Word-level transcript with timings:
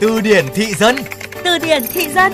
Từ 0.00 0.20
điển 0.20 0.44
thị 0.54 0.74
dân 0.74 0.96
Từ 1.44 1.58
điển 1.58 1.82
thị 1.92 2.08
dân 2.08 2.32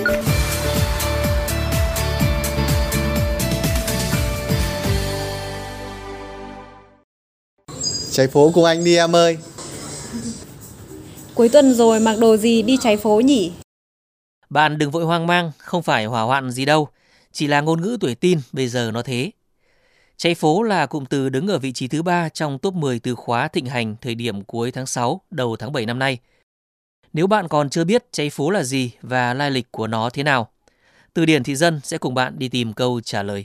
Trái 8.11 8.27
phố 8.27 8.51
cùng 8.55 8.65
anh 8.65 8.85
đi 8.85 8.97
em 8.97 9.17
ơi 9.17 9.39
Cuối 11.35 11.49
tuần 11.49 11.75
rồi 11.75 12.01
mặc 12.01 12.17
đồ 12.21 12.37
gì 12.37 12.63
đi 12.63 12.79
trái 12.83 12.97
phố 12.97 13.21
nhỉ? 13.21 13.53
Bạn 14.51 14.79
đừng 14.79 14.91
vội 14.91 15.05
hoang 15.05 15.27
mang, 15.27 15.53
không 15.59 15.83
phải 15.83 16.05
hỏa 16.05 16.23
hoạn 16.23 16.51
gì 16.51 16.65
đâu, 16.65 16.89
chỉ 17.33 17.47
là 17.47 17.61
ngôn 17.61 17.81
ngữ 17.83 17.97
tuổi 18.01 18.15
tin 18.15 18.39
bây 18.53 18.69
giờ 18.69 18.91
nó 18.95 19.03
thế. 19.03 19.31
Cháy 20.17 20.35
phố 20.35 20.63
là 20.63 20.87
cụm 20.87 21.05
từ 21.05 21.29
đứng 21.29 21.49
ở 21.49 21.59
vị 21.59 21.73
trí 21.73 21.89
thứ 21.89 22.03
ba 22.03 22.29
trong 22.29 22.59
top 22.59 22.75
10 22.75 22.99
từ 22.99 23.15
khóa 23.15 23.49
thịnh 23.49 23.67
hành 23.67 23.97
thời 24.01 24.15
điểm 24.15 24.45
cuối 24.45 24.71
tháng 24.71 24.87
6, 24.87 25.21
đầu 25.31 25.57
tháng 25.57 25.73
7 25.73 25.87
năm 25.87 25.99
nay. 25.99 26.19
Nếu 27.13 27.27
bạn 27.27 27.49
còn 27.49 27.71
chưa 27.71 27.85
biết 27.85 28.13
cháy 28.13 28.31
phố 28.31 28.51
là 28.51 28.63
gì 28.63 28.91
và 29.03 29.35
lai 29.35 29.51
lịch 29.51 29.73
của 29.73 29.87
nó 29.87 30.11
thế 30.11 30.23
nào, 30.23 30.49
từ 31.15 31.27
điển 31.27 31.43
thị 31.43 31.57
dân 31.57 31.81
sẽ 31.85 31.99
cùng 31.99 32.15
bạn 32.15 32.39
đi 32.39 32.49
tìm 32.49 32.73
câu 32.73 33.01
trả 33.01 33.23
lời. 33.23 33.45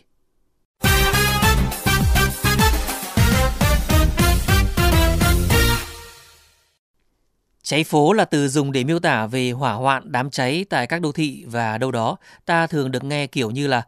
Cháy 7.64 7.84
phố 7.84 8.14
là 8.14 8.26
từ 8.26 8.48
dùng 8.48 8.72
để 8.72 8.84
miêu 8.84 9.00
tả 9.00 9.28
về 9.28 9.52
hỏa 9.52 9.74
hoạn 9.74 10.12
đám 10.12 10.30
cháy 10.30 10.66
tại 10.70 10.88
các 10.88 11.02
đô 11.02 11.12
thị 11.12 11.44
và 11.48 11.78
đâu 11.78 11.92
đó 11.92 12.18
ta 12.46 12.68
thường 12.68 12.92
được 12.92 13.04
nghe 13.04 13.28
kiểu 13.28 13.52
như 13.52 13.68
là 13.68 13.86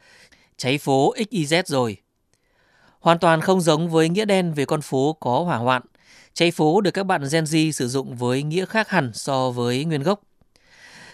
cháy 0.58 0.78
phố 0.78 1.14
XYZ 1.18 1.64
rồi. 1.66 1.98
Hoàn 3.00 3.20
toàn 3.20 3.42
không 3.42 3.62
giống 3.62 3.90
với 3.90 4.10
nghĩa 4.10 4.26
đen 4.26 4.54
về 4.54 4.66
con 4.66 4.82
phố 4.82 5.18
có 5.20 5.40
hỏa 5.40 5.58
hoạn. 5.58 5.82
Cháy 6.34 6.52
phố 6.52 6.82
được 6.82 6.92
các 6.92 7.04
bạn 7.04 7.22
Gen 7.32 7.44
Z 7.44 7.72
sử 7.72 7.88
dụng 7.88 8.16
với 8.16 8.44
nghĩa 8.44 8.66
khác 8.66 8.90
hẳn 8.90 9.12
so 9.14 9.52
với 9.52 9.86
nguyên 9.86 10.04
gốc. 10.04 10.22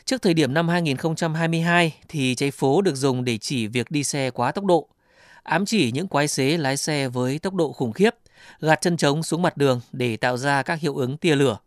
Trước 0.06 0.22
thời 0.22 0.34
điểm 0.34 0.54
năm 0.54 0.68
2022 0.68 1.94
thì 2.08 2.36
cháy 2.36 2.52
phố 2.52 2.82
được 2.82 2.96
dùng 2.96 3.24
để 3.24 3.38
chỉ 3.38 3.68
việc 3.68 3.92
đi 3.92 4.04
xe 4.04 4.32
quá 4.32 4.52
tốc 4.52 4.66
độ, 4.66 4.88
ám 5.44 5.66
chỉ 5.66 5.92
những 5.92 6.08
quái 6.08 6.28
xế 6.28 6.58
lái 6.58 6.78
xe 6.78 7.08
với 7.08 7.40
tốc 7.40 7.54
độ 7.54 7.72
khủng 7.72 7.94
khiếp, 7.94 8.16
gạt 8.62 8.82
chân 8.82 8.98
trống 8.98 9.24
xuống 9.24 9.42
mặt 9.42 9.58
đường 9.58 9.82
để 9.92 10.18
tạo 10.18 10.38
ra 10.38 10.64
các 10.64 10.80
hiệu 10.80 10.96
ứng 10.96 11.18
tia 11.18 11.36
lửa. 11.36 11.58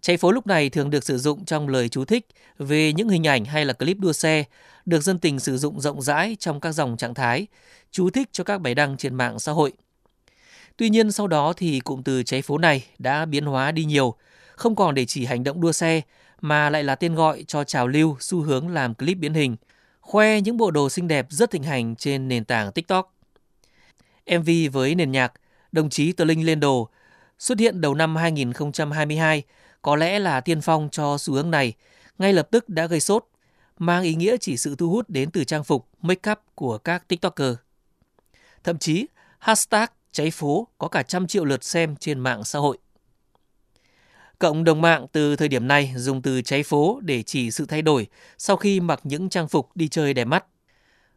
Cháy 0.00 0.16
phố 0.16 0.32
lúc 0.32 0.46
này 0.46 0.70
thường 0.70 0.90
được 0.90 1.04
sử 1.04 1.18
dụng 1.18 1.44
trong 1.44 1.68
lời 1.68 1.88
chú 1.88 2.04
thích 2.04 2.26
về 2.58 2.92
những 2.92 3.08
hình 3.08 3.26
ảnh 3.26 3.44
hay 3.44 3.64
là 3.64 3.72
clip 3.72 3.98
đua 3.98 4.12
xe, 4.12 4.44
được 4.84 5.02
dân 5.02 5.18
tình 5.18 5.40
sử 5.40 5.58
dụng 5.58 5.80
rộng 5.80 6.02
rãi 6.02 6.36
trong 6.40 6.60
các 6.60 6.72
dòng 6.72 6.96
trạng 6.96 7.14
thái, 7.14 7.46
chú 7.90 8.10
thích 8.10 8.28
cho 8.32 8.44
các 8.44 8.60
bài 8.60 8.74
đăng 8.74 8.96
trên 8.96 9.14
mạng 9.14 9.38
xã 9.38 9.52
hội. 9.52 9.72
Tuy 10.76 10.90
nhiên 10.90 11.12
sau 11.12 11.26
đó 11.26 11.52
thì 11.56 11.80
cụm 11.80 12.02
từ 12.02 12.22
cháy 12.22 12.42
phố 12.42 12.58
này 12.58 12.84
đã 12.98 13.24
biến 13.24 13.46
hóa 13.46 13.72
đi 13.72 13.84
nhiều, 13.84 14.14
không 14.56 14.76
còn 14.76 14.94
để 14.94 15.04
chỉ 15.04 15.24
hành 15.24 15.44
động 15.44 15.60
đua 15.60 15.72
xe 15.72 16.00
mà 16.40 16.70
lại 16.70 16.84
là 16.84 16.94
tên 16.94 17.14
gọi 17.14 17.44
cho 17.48 17.64
trào 17.64 17.88
lưu 17.88 18.16
xu 18.20 18.40
hướng 18.40 18.68
làm 18.68 18.94
clip 18.94 19.18
biến 19.18 19.34
hình, 19.34 19.56
khoe 20.00 20.40
những 20.40 20.56
bộ 20.56 20.70
đồ 20.70 20.88
xinh 20.88 21.08
đẹp 21.08 21.26
rất 21.30 21.50
thịnh 21.50 21.62
hành 21.62 21.96
trên 21.96 22.28
nền 22.28 22.44
tảng 22.44 22.72
TikTok. 22.72 23.14
MV 24.26 24.50
với 24.72 24.94
nền 24.94 25.12
nhạc 25.12 25.32
Đồng 25.72 25.90
chí 25.90 26.12
Tờ 26.12 26.24
Linh 26.24 26.46
lên 26.46 26.60
đồ 26.60 26.88
xuất 27.38 27.58
hiện 27.58 27.80
đầu 27.80 27.94
năm 27.94 28.16
2022 28.16 29.42
có 29.82 29.96
lẽ 29.96 30.18
là 30.18 30.40
tiên 30.40 30.60
phong 30.60 30.88
cho 30.92 31.18
xu 31.18 31.34
hướng 31.34 31.50
này, 31.50 31.72
ngay 32.18 32.32
lập 32.32 32.48
tức 32.50 32.68
đã 32.68 32.86
gây 32.86 33.00
sốt, 33.00 33.24
mang 33.78 34.02
ý 34.02 34.14
nghĩa 34.14 34.36
chỉ 34.40 34.56
sự 34.56 34.76
thu 34.76 34.90
hút 34.90 35.10
đến 35.10 35.30
từ 35.30 35.44
trang 35.44 35.64
phục, 35.64 35.88
make 36.02 36.30
up 36.32 36.38
của 36.54 36.78
các 36.78 37.08
TikToker. 37.08 37.54
Thậm 38.64 38.78
chí, 38.78 39.06
hashtag 39.38 39.86
cháy 40.12 40.30
phố 40.30 40.68
có 40.78 40.88
cả 40.88 41.02
trăm 41.02 41.26
triệu 41.26 41.44
lượt 41.44 41.64
xem 41.64 41.96
trên 41.96 42.20
mạng 42.20 42.44
xã 42.44 42.58
hội. 42.58 42.78
Cộng 44.38 44.64
đồng 44.64 44.80
mạng 44.80 45.06
từ 45.12 45.36
thời 45.36 45.48
điểm 45.48 45.68
này 45.68 45.92
dùng 45.96 46.22
từ 46.22 46.42
cháy 46.42 46.62
phố 46.62 47.00
để 47.02 47.22
chỉ 47.22 47.50
sự 47.50 47.66
thay 47.66 47.82
đổi 47.82 48.06
sau 48.38 48.56
khi 48.56 48.80
mặc 48.80 49.00
những 49.04 49.28
trang 49.28 49.48
phục 49.48 49.76
đi 49.76 49.88
chơi 49.88 50.14
đẹp 50.14 50.24
mắt. 50.24 50.44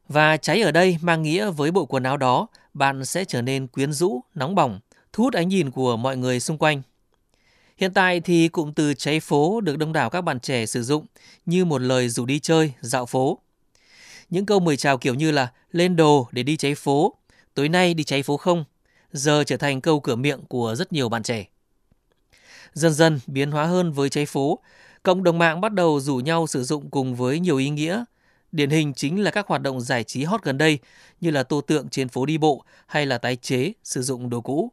Và 0.08 0.38
cháy 0.38 0.62
ở 0.62 0.72
đây 0.72 0.98
mang 1.02 1.22
nghĩa 1.22 1.50
với 1.50 1.72
bộ 1.72 1.86
quần 1.86 2.04
áo 2.04 2.18
đó, 2.18 2.48
bạn 2.74 3.06
sẽ 3.06 3.26
trở 3.26 3.42
nên 3.42 3.68
quyến 3.68 3.94
rũ, 3.94 4.22
nóng 4.36 4.56
bỏng, 4.56 4.80
thu 5.14 5.24
hút 5.24 5.34
ánh 5.34 5.50
nhìn 5.50 5.72
của 5.72 5.98
mọi 5.98 6.18
người 6.18 6.40
xung 6.40 6.58
quanh. 6.58 6.82
Hiện 7.78 7.94
tại 7.94 8.20
thì 8.20 8.48
cụm 8.48 8.74
từ 8.74 8.94
cháy 8.94 9.20
phố 9.20 9.62
được 9.62 9.78
đông 9.78 9.94
đảo 9.94 10.10
các 10.10 10.22
bạn 10.22 10.40
trẻ 10.40 10.66
sử 10.66 10.84
dụng 10.84 11.06
như 11.46 11.66
một 11.66 11.82
lời 11.82 12.10
rủ 12.10 12.26
đi 12.26 12.40
chơi, 12.40 12.74
dạo 12.82 13.06
phố. 13.06 13.40
Những 14.30 14.46
câu 14.46 14.60
mời 14.60 14.78
chào 14.78 14.98
kiểu 14.98 15.14
như 15.14 15.32
là 15.32 15.52
lên 15.72 15.96
đồ 15.96 16.28
để 16.32 16.44
đi 16.44 16.58
cháy 16.58 16.76
phố, 16.76 17.16
tối 17.54 17.70
nay 17.70 17.94
đi 17.94 18.04
cháy 18.04 18.24
phố 18.24 18.38
không, 18.38 18.66
giờ 19.16 19.44
trở 19.44 19.58
thành 19.58 19.82
câu 19.82 20.00
cửa 20.00 20.16
miệng 20.16 20.42
của 20.48 20.76
rất 20.76 20.94
nhiều 20.94 21.10
bạn 21.10 21.24
trẻ. 21.24 21.46
Dần 22.74 22.94
dần 22.94 23.20
biến 23.28 23.52
hóa 23.52 23.66
hơn 23.66 23.92
với 23.92 24.10
cháy 24.10 24.26
phố, 24.26 24.60
cộng 25.04 25.24
đồng 25.24 25.38
mạng 25.38 25.62
bắt 25.62 25.74
đầu 25.74 26.00
rủ 26.00 26.16
nhau 26.16 26.48
sử 26.48 26.64
dụng 26.64 26.90
cùng 26.90 27.16
với 27.16 27.40
nhiều 27.40 27.58
ý 27.58 27.70
nghĩa. 27.70 28.04
Điển 28.52 28.70
hình 28.70 28.94
chính 28.94 29.24
là 29.24 29.32
các 29.32 29.48
hoạt 29.48 29.62
động 29.62 29.82
giải 29.82 30.04
trí 30.04 30.24
hot 30.24 30.44
gần 30.44 30.58
đây 30.58 30.80
như 31.22 31.32
là 31.32 31.44
tô 31.44 31.62
tượng 31.62 31.90
trên 31.90 32.10
phố 32.10 32.26
đi 32.26 32.38
bộ 32.38 32.64
hay 32.88 33.06
là 33.06 33.18
tái 33.18 33.36
chế 33.36 33.74
sử 33.84 34.02
dụng 34.02 34.30
đồ 34.30 34.42
cũ. 34.42 34.72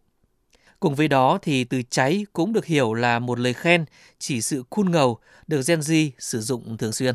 Cùng 0.81 0.95
với 0.95 1.09
đó 1.09 1.39
thì 1.43 1.65
từ 1.65 1.83
cháy 1.91 2.27
cũng 2.33 2.53
được 2.53 2.65
hiểu 2.67 2.95
là 2.95 3.19
một 3.19 3.39
lời 3.39 3.55
khen 3.55 3.85
chỉ 4.19 4.41
sự 4.41 4.65
cool 4.71 4.89
ngầu 4.89 5.19
được 5.47 5.61
Gen 5.67 5.81
Z 5.81 6.11
sử 6.19 6.41
dụng 6.41 6.77
thường 6.77 6.93
xuyên. 6.93 7.15